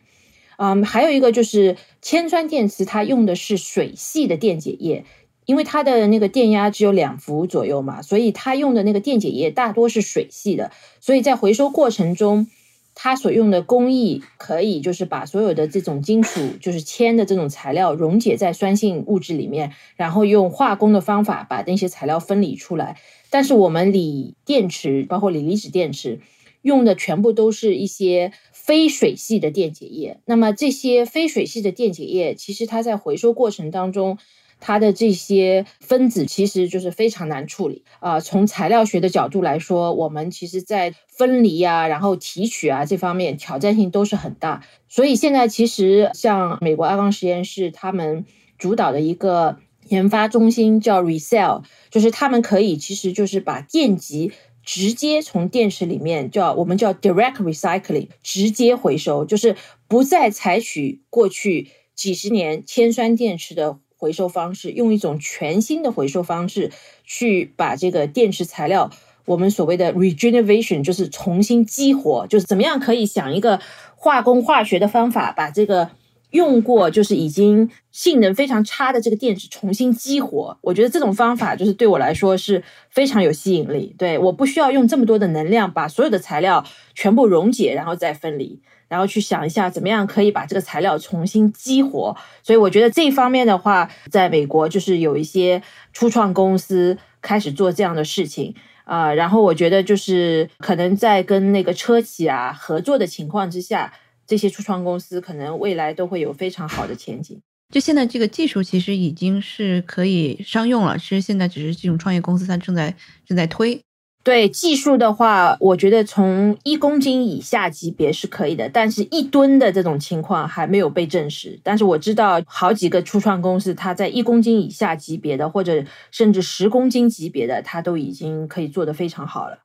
[0.57, 5.05] 嗯，还有一个就是铅酸电池，它用的是水系的电解液。
[5.45, 12.47] 因为它的那个电压只有两伏左右嘛，所以它用的那个电解液大多是水系的，所以在回收过程中，
[12.95, 22.97] 它所用的工艺可以就是把所有的这种金属，就是铅的这种材料溶解在酸性物质里面，然后用化工的方法把那些材料分离出来。
[23.29, 26.19] 但是我们锂电池，包括锂离子电池，
[26.61, 28.33] 用的全部都是一些
[28.67, 30.19] 非水系的电解液。
[30.25, 34.19] 那么这些非水系的电解液，其实它在回收过程当中。
[34.59, 38.19] 它的这些分子其实就是非常难处理啊。
[38.19, 44.63] 从材料学的角度来说，我们其实在分离啊，然后提取啊这方面挑战性都是很大。
[44.87, 48.25] 所以现在其实像美国阿光实验室他们
[48.57, 54.31] 主导的一个研发中心叫 Recell，就是他们可以其实就是把电极
[54.67, 59.55] 直接从电池里面叫我们叫 Direct Recycling，直接回收，就是
[59.87, 63.79] 不再采取过去几十年铅酸电池的。
[63.99, 66.71] 回收方式用一种全新的回收方式
[67.03, 68.91] 去把这个电池材料，
[69.25, 73.59] 我们所谓的 regeneration 就是重新激活，就是怎么样可以想一个
[73.95, 75.89] 化工化学的方法，把这个
[76.31, 80.57] 用过就是已经性能非常差的这个电池重新激活。
[80.61, 83.95] 我觉得这种方法就是对我来说是非常有吸引力。
[83.97, 86.63] 对，我不需要用这么多的能量把所有的材料
[86.93, 88.61] 全部溶解，然后再分离。
[88.89, 92.15] 然后去想一下，怎么样可以把这个材料重新激活？
[92.41, 95.61] 所以我觉得这一方面的话，在美国就是有一些
[95.91, 98.55] 初创公司开始做这样的事情
[98.85, 99.13] 啊。
[99.13, 103.91] 然后我觉得就是可能在跟那个车企啊合作的情况之下，
[104.27, 107.39] 这些初创公司可能未来都会有非常好的前景。
[107.73, 113.81] 就现在这个技术其实已经是可以商用了，其实现在只是这种创业公司它正在正在推。
[114.23, 121.57] 对技术的话，我觉得从一公斤以下级别是可以的，但是一吨的这种情况还没有被证实。
[121.63, 129.59] 但是我知道好几个初创公司，它在一公斤以下级别的，或者甚至十公斤级别的，它都已经可以做得非常好了。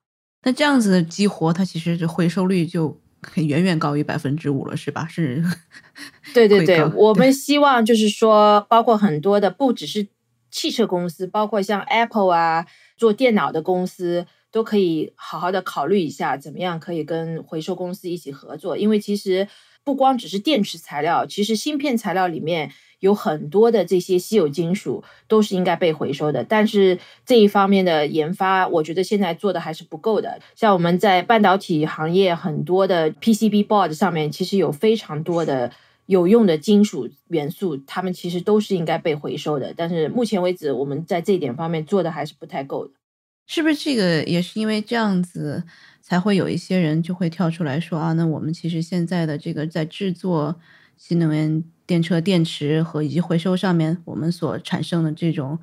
[0.44, 2.96] 那这样子的激活，它其实这回收率就
[3.34, 5.06] 远远高于百分之五了，是吧？
[5.08, 5.42] 是。
[6.34, 10.08] 对对对，我们希望就是说，包括很多的，不只是
[10.50, 12.66] 汽车公司，包括像 Apple 啊，
[12.96, 14.26] 做电脑的公司。
[14.52, 18.76] 都可以好好的考虑一下，怎么样可以跟回收公司一起合作？
[18.76, 19.48] 因为其实
[19.84, 22.70] 不光只是电池材料，其实芯片材料里面
[23.00, 26.44] 有很多的这些稀有金属都是应该被回收的。
[26.44, 30.40] 但是这一方面的研发，我觉得现在做的还是不够的。
[30.54, 35.72] 像我们在半导体行业很多的 PCB board 上面，其实有非常多的
[36.06, 39.74] 有用的金属元素，它们其实都是应该被回收的。
[39.76, 42.92] 但是目前为止，我们在这一点方面做的还是不太够的。
[43.48, 45.64] 是不是这个也是因为这样子，
[46.02, 48.12] 才会有一些人就会跳出来说啊？
[48.14, 50.56] 那我们其实现在的这个在制作
[50.98, 55.58] 新能源电车电池和以及回收上面，我们所产生的这种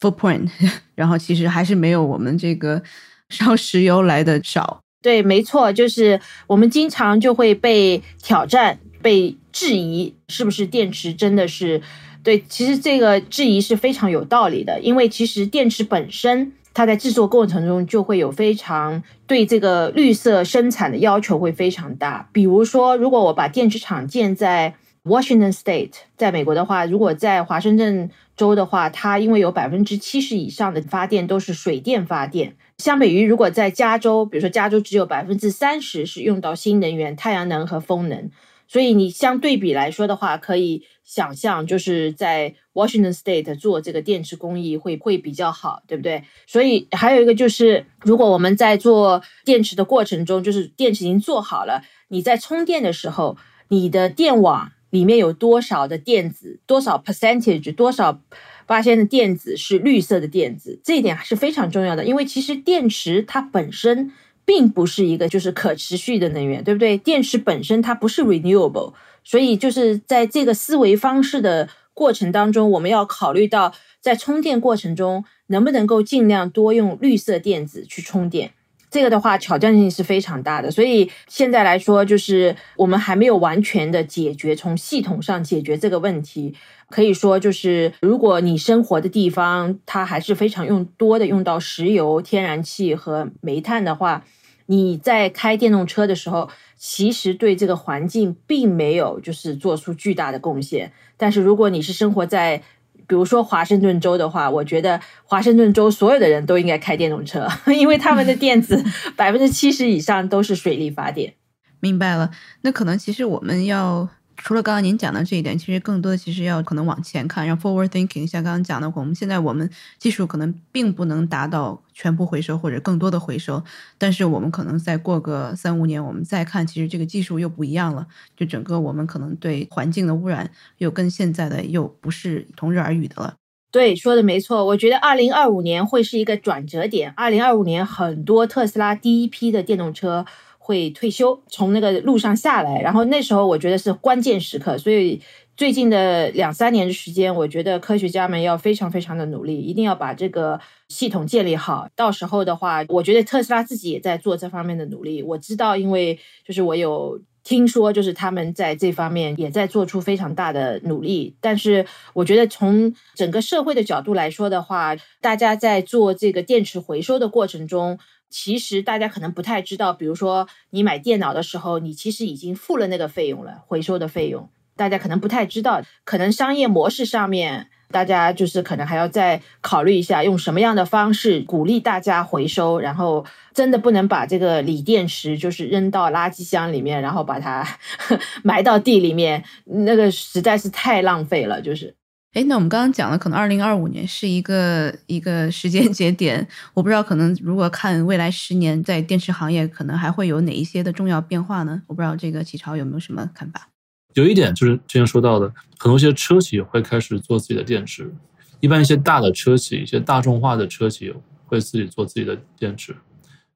[0.00, 0.50] footprint，
[0.96, 2.82] 然后其实还是没有我们这个
[3.30, 4.80] 烧石油来的少。
[5.00, 11.80] 对，没错，就是我们经常就会被挑战、被质疑，是不是电池真的是
[12.22, 12.42] 对？
[12.48, 16.52] 其实这个质疑是非常有道理的，因为其实电池本身。
[16.72, 22.28] 它在制作过程中就会有非常对这个绿色生产的要求会非常大。
[22.32, 38.30] 比如说，如果我把电池厂建在 Washington State，在美国的话，如果在华盛顿州的话，它因为有百分之七十以上的发电都是水电发电，相比于如果在加州，比如说加州只有百分之三十是用到新能源、太阳能和风能。
[38.70, 46.22] 所以你相对比来说的话，可以想象就是在 Washington State 做这个电池工艺会会比较好，对不对？
[46.46, 53.36] 所以还有一个就是，如果我们在做电池的过程中，就是电池已经做好了，你在充电的时候，
[53.70, 58.22] 你的电网里面有多少的电子，多少 percentage，多少
[58.68, 64.12] 发现的电子是绿色的电子，这一点还是非常重要的，因为其实电池它本身。
[64.44, 66.96] 并不是一个就是可持续的能源，对不对？
[66.98, 78.52] 电池本身它不是 renewable，所以就是在这个思维方式的过程当中，我们要考虑到在充电过程中能不能够尽量多用绿色电子去充电。
[78.90, 86.54] 这个的话挑战性是非常大的，所以现在来说，就是我们还没有完全的解决从系统上解决这个问题。
[86.88, 94.24] 可以说，就是如果你生活的地方它还是非常用多的用到石油、天然气和煤炭的话。
[94.66, 100.92] 你在开电动车的时候，其实对这个环境并没有就是做出巨大的贡献。
[101.16, 102.62] 但是如果你是生活在，
[103.10, 108.80] 比如说华盛顿州的话，我觉得华盛顿州所有的人都应该开电动车， 因为他们的电子
[109.16, 111.34] 百分之七十以上都是水力发电。
[111.80, 112.30] 明白了，
[112.60, 114.08] 那可能其实我们要。
[114.42, 118.26] 除了刚刚您讲的这一点，其实更多的其实要可能往前看，让 forward thinking。
[118.26, 119.68] 像刚刚讲的，我们现在我们
[119.98, 123.62] 技术可能并不能达到全部回收或者更多的回收，
[123.98, 128.06] 但是我们可能再过个三五年，我们再看，其实这个技术又不一样了。
[128.36, 133.34] 就整个我们可能对环境的污染又跟现在的又不是同日而语的了。
[133.70, 134.64] 对，说的没错。
[134.64, 137.12] 我觉得二零二五年会是一个转折点。
[137.14, 140.26] 二零二五年很多特斯拉第一批的电动车。
[140.70, 145.20] 会退休，从那个路上下来，然后那时候我觉得是关键时刻，所以
[145.56, 151.88] 最近的两三年的时间，我觉得科学家们要非常非常的努力，一定要把这个系统建立好。
[151.96, 155.24] 到时候的话，我觉得特斯拉自己也在做这方面的努力。
[155.24, 156.16] 我知道，因为
[156.46, 161.34] 就是我有听说，就是他们在这方面也在做出非常大的努力。
[161.40, 167.98] 但是我觉得从整个社会的角度来说的话，大家在做这个电池回收的过程中。
[168.30, 174.48] 其实大家可能不太知道，比如说你买电脑的时候，你其实已经付了那个费用了，回收的费用。
[174.76, 182.80] 大家可能不太知道，可能商业模式上面，大家就是可能还要再考虑一下，用什么样的方式鼓励大家回收。
[182.80, 187.66] 然后真的不能把这个锂电池就是扔到垃圾箱里面，然后把它
[188.42, 191.94] 埋到地里面，那个实在是太浪费了，就是。
[192.32, 201.82] 哎，那我们刚刚讲的可能二零二五年是一个一个时间节点，我不知道可能如果看未来十年在电池行业可能还会有哪一些的重要变化呢？
[201.88, 203.68] 我不知道这个启超有没有什么看法？
[204.14, 208.14] 有一点就是之前说到的，很多一些车企会开始做自己的电池，
[208.60, 211.12] 一般一些大的车企、一些大众化的车企
[211.46, 212.92] 会自己做自己的电池，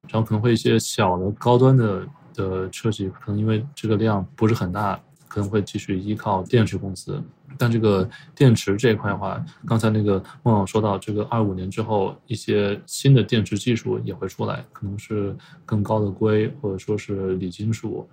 [0.09, 5.01] 然后可能会一些小的高端的的车企可能因为这个量不是很大。
[5.35, 7.21] 可能会继续依靠电池公司。
[7.57, 18.07] 但这个电池这一块的话，刚才那个孟总说到，这个二五年之后，一些新的电池技术也会出来，可能是更高的硅，或者说是锂金属，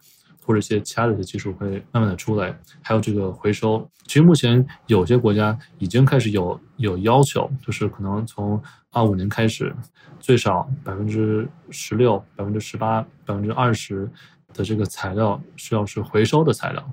[0.45, 2.59] 或者一些其他的一些技术会慢慢的出来。
[2.83, 8.61] 还有这个回收，其实目前有些国家已经开始有有要求，就是可能从
[8.91, 9.73] 二五年开始，
[10.19, 14.11] 最少百分之十六、百分之十八、百分之二十
[14.53, 16.93] 的这个材料需要是回收的材料。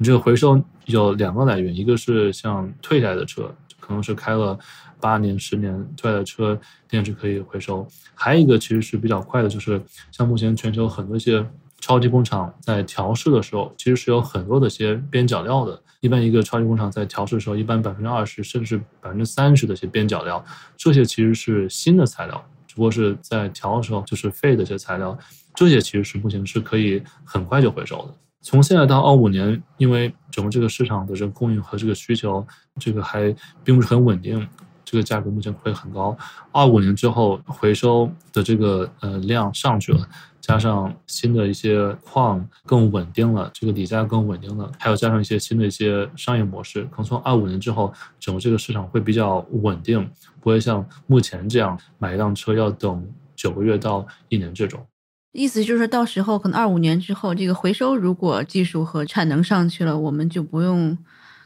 [0.00, 4.58] 你这个回收有两个来源，一个是像退下来的车，可能是开了
[4.98, 9.78] 八年、十年退下来的车，电池可以回收；还有一个其实是比较快的，就是
[10.10, 11.46] 像目前全球很多一些
[11.80, 15.78] 超级工厂在调试的时候，其实是有很多的一些边角料的。
[16.00, 20.42] 一般一个超级工厂在调试的时候，一般百分之二十甚至百分之三十的一些边角料，
[20.78, 25.18] 这些其实是新的材料，只不过是在调的时候就是废的一些材料，
[25.54, 28.14] 这些其实是目前是可以很快就回收的。
[28.42, 32.46] 从现在到二五年，因为整个这个市场的这个供应和这个需求，
[32.78, 34.48] 这个还并不是很稳定，
[34.84, 36.16] 这个价格目前会很高。
[36.50, 40.08] 二五年之后，回收的这个呃量上去了，
[40.40, 50.10] 加上新的一些矿更稳定了，这个锂价更稳定了，还有加上一些新的一些商业模式，可能从二五年之后，整个这个市场会比较稳定，
[50.40, 54.84] 不会像目前这样买一辆车要等九个月到一年这种。
[55.32, 60.98] 意思就是到时候可能二五年之后，这个回收如果技术和产能上去了，我们就不用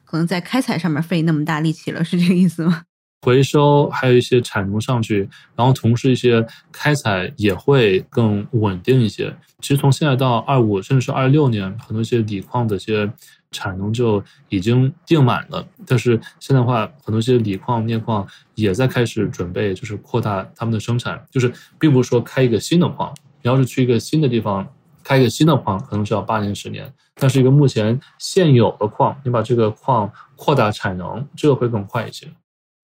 [0.04, 2.84] 可能在开采上面费那么大力气了，是这个意思吗？
[3.20, 9.34] 回收还有一些产能上去，然后同时一些开采也会更稳定一些。
[9.60, 13.10] 其实从现在到二五甚至是二六年，很多一些锂矿的一些
[13.50, 15.66] 产能就已经定满了。
[15.86, 23.14] 但是现在的话，很多一些锂矿、镍矿也在开始准备，就是扩大他们的生产，就是并不是说开一个新的矿。
[23.44, 24.66] 你要是去一个新的地方
[25.02, 26.90] 开一个新的矿，可能需要八年十年。
[27.16, 32.26] 但是一个目前现有的矿，你把这个矿扩大产能，这个会更快一些。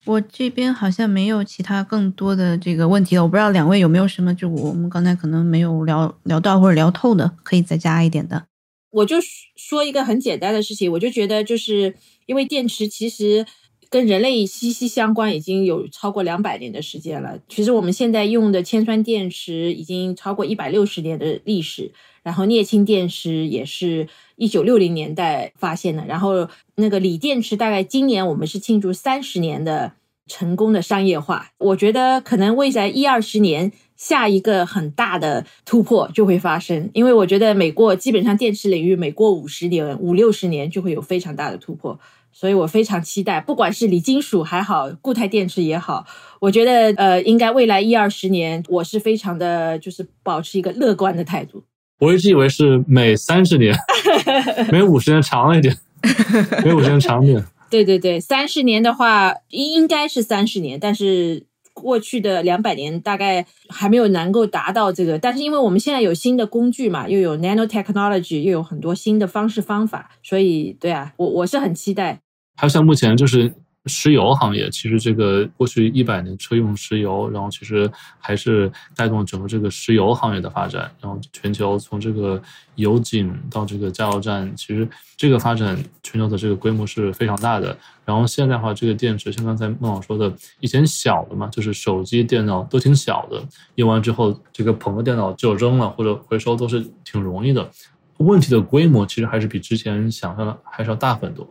[0.04, 8.44] 我这边好像没有其他更多的这个问题了，我不知道两位有没有什么，就我们刚才可能没有聊聊到或者聊透的，可以再加一点的。
[8.90, 9.16] 我就
[9.56, 11.96] 说一个很简单的事情，我就觉得就是
[12.26, 13.46] 因为电池其实。
[13.90, 17.40] 跟人类息息相关，已经有超过两百年的时间了。
[17.48, 21.90] 其实我们现在用的铅酸电池已经超过一百六十年的历史，
[22.22, 29.92] 然后镍氢电池也是一九六零年代发现的，然后那个锂电池大概今年我们是庆祝三十年的
[30.28, 31.50] 成功的商业化。
[31.58, 41.98] 我觉得可能未来一二十年，下一个很大的突破就会发生，因为我觉得每过基本上电池领域每过五十年、五六十年就会有非常大的突破。
[42.32, 46.06] 所以我非常期待，不管是锂金属还好，固态电池也好，
[46.40, 51.64] 我觉得呃，应该未来一二十年，我是非常的，就是保持一个乐观的态度。
[51.98, 53.76] 我一直以为是每三十年，
[54.72, 55.76] 每五十年长了一点，
[56.64, 57.44] 每五十年长点。
[57.68, 61.44] 对对对，三十年的话应该是三十年，但是
[61.80, 65.18] 过去的两百年大概还没有能够达到这个。
[65.18, 72.20] 但是因为我们现在有新的工具嘛，又有 nanotechnology，又有很多新的方式方法，所以对啊，我我是很期待。
[72.56, 73.54] 还有像目前就是
[73.86, 80.90] 石油行业，其实这个过去一百年车用石油，然后其实还是带动整个这个石油行业的发展。
[81.00, 82.40] 然后全球从这个
[82.74, 87.74] 油井到这个加油站，其实这个发展全球的这个规模是非常大的。
[88.04, 93.42] 然后现在的话，这个电池像刚才孟老说的，以前小的嘛，就是手机、电脑都挺小的，
[93.76, 97.70] 用完之后这个捧个电脑就扔了或者回收都是挺容易的。
[98.18, 101.48] 问题的规模其实还是比之前想象的还是要大很多。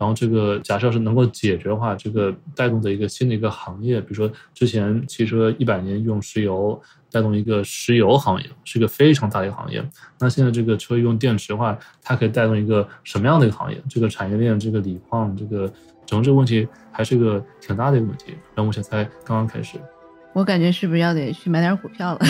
[0.00, 6.80] 然后这个假设是能够解决的话，这个带动的一个新的一个行业，比如说之前汽车一百年用石油，
[7.10, 9.86] 带动一个石油行业，是一个非常大的一个行业。
[10.18, 13.78] 那现在这个车用电池的话，它可以带动一个什么样的一个行业？
[13.90, 15.70] 这个产业链，这个锂矿，这个
[16.06, 18.30] 整个这个问题还是一个挺大的一个问题。
[18.54, 19.78] 然后目前才刚刚开始。
[20.32, 22.20] 我感觉是不是要得去买点股票了？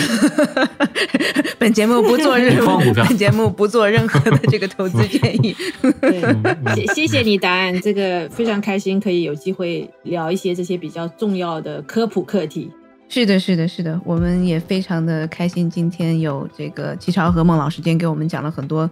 [1.59, 5.55] 本节目不做 任何，本节目不做任何的这个投资建议。
[6.75, 12.71] 谢谢谢你答案，这个非常开心，可以有机会聊一些这些比较重要的科普课题。
[13.07, 18.89] 是的，是的，是的，我们也非常的开心，今天有这个齐超和孟老师今天给我们讲了很多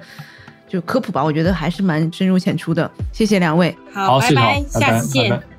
[0.68, 2.90] 就科普吧，我觉得还是蛮深入浅出的。
[3.12, 5.59] 谢谢两位，好，拜拜，下次见。